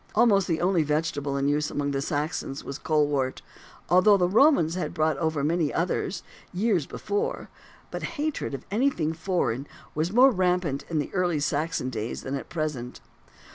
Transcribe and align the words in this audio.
Almost 0.15 0.47
the 0.47 0.61
only 0.61 0.81
vegetable 0.81 1.37
in 1.37 1.47
use 1.47 1.69
amongst 1.69 1.93
the 1.93 2.01
Saxons 2.01 2.63
was 2.63 2.79
colewort, 2.79 3.43
although 3.87 4.17
the 4.17 4.27
Romans 4.27 4.73
had 4.73 4.95
brought 4.95 5.15
over 5.17 5.43
many 5.43 5.71
others, 5.71 6.23
years 6.51 6.87
before; 6.87 7.49
but 7.91 8.01
hatred 8.17 8.55
of 8.55 8.65
anything 8.71 9.13
foreign 9.13 9.67
was 9.93 10.11
more 10.11 10.31
rampant 10.31 10.85
in 10.89 11.07
early 11.13 11.39
Saxon 11.39 11.91
days 11.91 12.23
than 12.23 12.33
at 12.33 12.49
present. 12.49 12.99